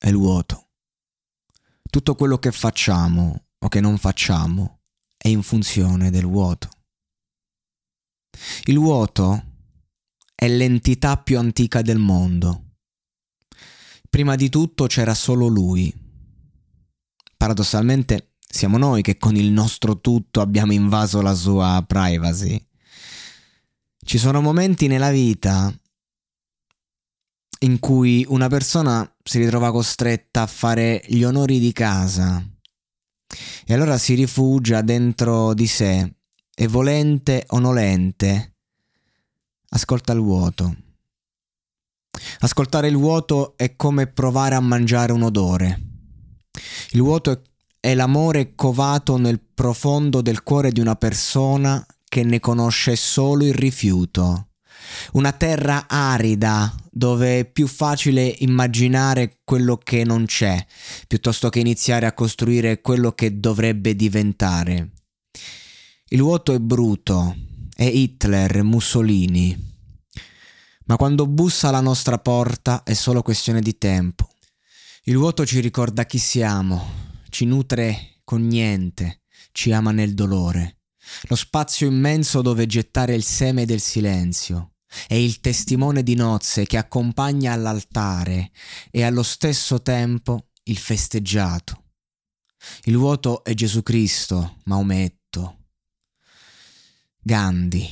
[0.00, 0.68] è il vuoto.
[1.90, 4.80] Tutto quello che facciamo o che non facciamo
[5.14, 6.68] è in funzione del vuoto.
[8.64, 9.44] Il vuoto
[10.34, 12.76] è l'entità più antica del mondo.
[14.08, 15.94] Prima di tutto c'era solo lui.
[17.36, 22.58] Paradossalmente siamo noi che con il nostro tutto abbiamo invaso la sua privacy.
[24.02, 25.78] Ci sono momenti nella vita
[27.62, 32.42] in cui una persona si ritrova costretta a fare gli onori di casa
[33.66, 36.14] e allora si rifugia dentro di sé
[36.54, 38.54] e volente o nolente
[39.70, 40.76] ascolta il vuoto.
[42.40, 45.80] Ascoltare il vuoto è come provare a mangiare un odore.
[46.90, 47.42] Il vuoto
[47.78, 53.54] è l'amore covato nel profondo del cuore di una persona che ne conosce solo il
[53.54, 54.50] rifiuto
[55.12, 60.62] una terra arida dove è più facile immaginare quello che non c'è,
[61.06, 64.90] piuttosto che iniziare a costruire quello che dovrebbe diventare.
[66.08, 67.34] Il vuoto è bruto,
[67.74, 69.78] è Hitler, Mussolini.
[70.84, 74.28] Ma quando bussa alla nostra porta è solo questione di tempo.
[75.04, 76.86] Il vuoto ci ricorda chi siamo,
[77.30, 79.22] ci nutre con niente,
[79.52, 80.80] ci ama nel dolore.
[81.28, 84.74] Lo spazio immenso dove gettare il seme del silenzio,
[85.06, 88.50] è il testimone di nozze che accompagna all'altare
[88.90, 91.84] e allo stesso tempo il festeggiato.
[92.84, 95.68] Il vuoto è Gesù Cristo, Maometto,
[97.20, 97.88] Gandhi.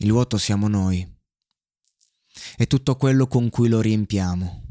[0.00, 1.16] Il vuoto siamo noi.
[2.56, 4.62] È tutto quello con cui lo riempiamo.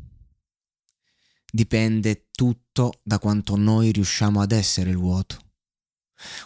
[1.52, 5.40] Dipende tutto da quanto noi riusciamo ad essere il vuoto.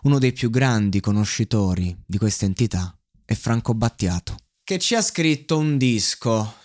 [0.03, 2.95] Uno dei più grandi conoscitori di questa entità
[3.31, 6.56] e Franco Battiato, che ci ha scritto un disco.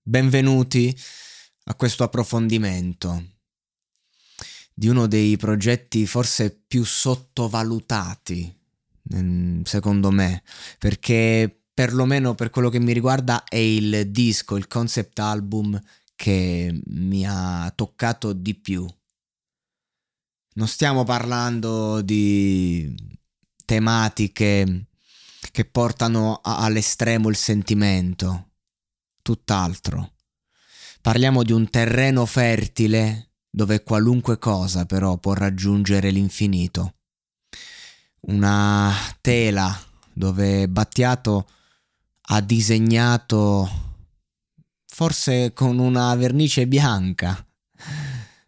[0.00, 0.98] Benvenuti
[1.64, 3.32] a questo approfondimento
[4.72, 8.58] di uno dei progetti forse più sottovalutati,
[9.14, 10.42] mm, secondo me,
[10.78, 15.78] perché perlomeno per quello che mi riguarda è il disco, il concept album
[16.16, 18.86] che mi ha toccato di più.
[20.54, 22.90] Non stiamo parlando di
[23.66, 24.86] tematiche
[25.50, 28.50] che portano a- all'estremo il sentimento,
[29.22, 30.14] tutt'altro.
[31.00, 36.94] Parliamo di un terreno fertile dove qualunque cosa però può raggiungere l'infinito.
[38.20, 39.76] Una tela
[40.12, 41.48] dove Battiato
[42.30, 43.86] ha disegnato
[44.86, 47.46] forse con una vernice bianca,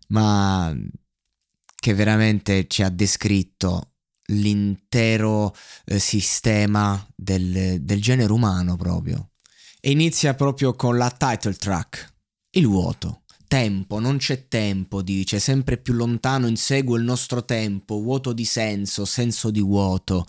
[0.09, 0.75] ma
[1.77, 3.90] che veramente ci ha descritto
[4.31, 5.55] l'intero
[5.85, 9.31] eh, sistema del, del genere umano proprio.
[9.81, 12.15] E inizia proprio con la title track,
[12.51, 13.23] il vuoto.
[13.47, 19.05] Tempo, non c'è tempo, dice, sempre più lontano insegue il nostro tempo, vuoto di senso,
[19.05, 20.27] senso di vuoto.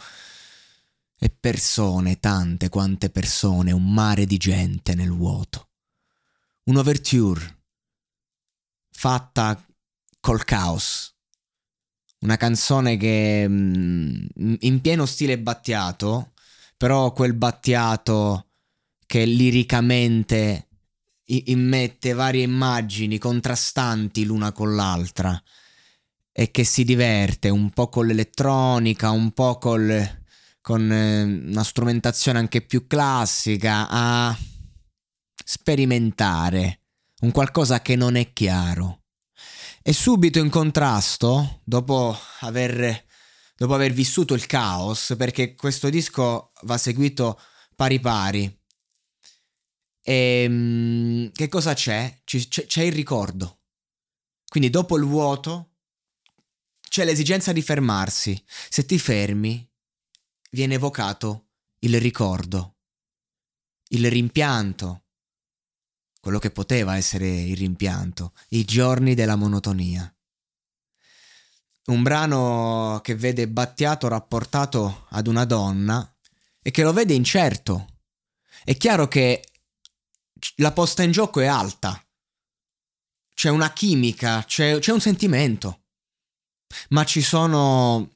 [1.19, 5.69] E persone, tante quante persone, un mare di gente nel vuoto.
[6.63, 7.59] Un'overture
[8.89, 9.63] fatta
[10.19, 11.15] col caos,
[12.21, 14.25] una canzone che mm,
[14.59, 16.33] in pieno stile battiato,
[16.77, 18.47] però quel battiato
[19.05, 20.67] che liricamente
[21.25, 25.41] immette varie immagini contrastanti l'una con l'altra
[26.31, 30.23] e che si diverte un po' con l'elettronica, un po' col,
[30.61, 34.37] con eh, una strumentazione anche più classica a
[35.43, 36.79] sperimentare
[37.21, 39.00] un qualcosa che non è chiaro.
[39.83, 43.05] E subito in contrasto, dopo aver,
[43.55, 47.39] dopo aver vissuto il caos, perché questo disco va seguito
[47.75, 48.61] pari pari,
[50.03, 52.21] e ehm, che cosa c'è?
[52.23, 53.61] C- c'è il ricordo.
[54.47, 55.77] Quindi dopo il vuoto
[56.89, 58.43] c'è l'esigenza di fermarsi.
[58.69, 59.67] Se ti fermi,
[60.51, 62.77] viene evocato il ricordo,
[63.89, 65.05] il rimpianto,
[66.21, 70.13] quello che poteva essere il rimpianto, i giorni della monotonia.
[71.87, 76.07] Un brano che vede Battiato rapportato ad una donna
[76.61, 77.87] e che lo vede incerto.
[78.63, 79.43] È chiaro che
[80.57, 81.99] la posta in gioco è alta.
[83.33, 85.85] C'è una chimica, c'è, c'è un sentimento.
[86.89, 88.11] Ma ci sono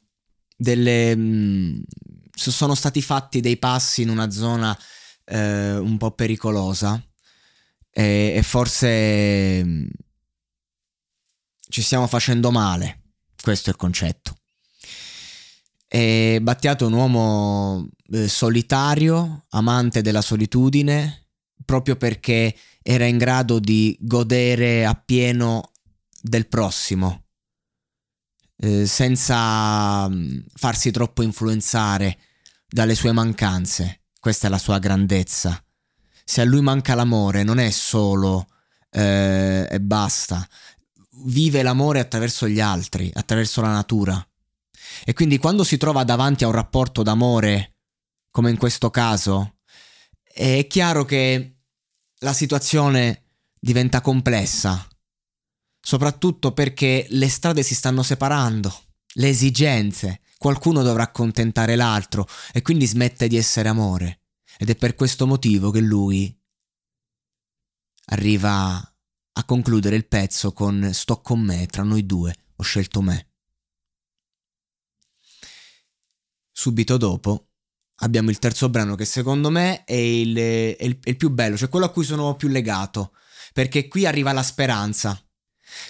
[0.56, 1.16] delle...
[1.16, 1.82] Mm,
[2.32, 4.78] sono stati fatti dei passi in una zona
[5.24, 7.02] eh, un po' pericolosa
[7.98, 9.86] e, e forse mm,
[11.70, 13.04] ci stiamo facendo male.
[13.42, 14.36] Questo è il concetto.
[15.88, 21.28] E Battiato è un uomo eh, solitario, amante della solitudine,
[21.64, 25.72] proprio perché era in grado di godere appieno
[26.22, 27.28] del prossimo,
[28.58, 32.18] eh, senza mm, farsi troppo influenzare
[32.68, 34.02] dalle sue mancanze.
[34.20, 35.65] Questa è la sua grandezza.
[36.28, 38.48] Se a lui manca l'amore, non è solo
[38.90, 40.46] eh, e basta.
[41.26, 44.28] Vive l'amore attraverso gli altri, attraverso la natura.
[45.06, 47.76] E quindi quando si trova davanti a un rapporto d'amore,
[48.32, 49.58] come in questo caso,
[50.24, 51.58] è chiaro che
[52.20, 53.24] la situazione
[53.60, 54.86] diventa complessa,
[55.80, 58.74] soprattutto perché le strade si stanno separando,
[59.14, 64.22] le esigenze, qualcuno dovrà accontentare l'altro e quindi smette di essere amore.
[64.58, 66.38] Ed è per questo motivo che lui
[68.06, 68.96] arriva
[69.38, 73.32] a concludere il pezzo con sto con me, tra noi due, ho scelto me.
[76.52, 77.50] Subito dopo
[78.00, 81.58] abbiamo il terzo brano che secondo me è il, è, il, è il, più bello,
[81.58, 83.14] cioè quello a cui sono più legato,
[83.54, 85.20] perché qui arriva la speranza.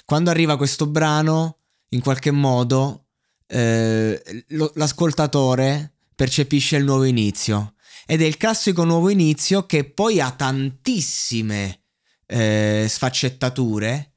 [0.05, 1.59] Quando arriva questo brano,
[1.89, 3.07] in qualche modo,
[3.47, 7.74] eh, lo, l'ascoltatore percepisce il nuovo inizio.
[8.05, 11.83] Ed è il classico nuovo inizio che poi ha tantissime
[12.27, 14.13] eh, sfaccettature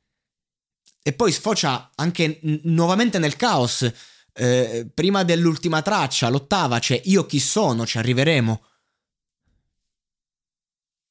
[1.03, 3.91] e poi sfocia anche n- nuovamente nel caos
[4.35, 8.63] eh, prima dell'ultima traccia, l'ottava, c'è Io chi sono, ci arriveremo.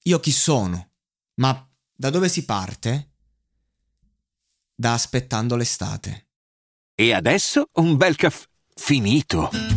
[0.03, 0.91] Io chi sono?
[1.35, 3.15] Ma da dove si parte?
[4.73, 6.29] Da aspettando l'estate.
[6.95, 8.45] E adesso un bel caffè
[8.75, 9.76] finito.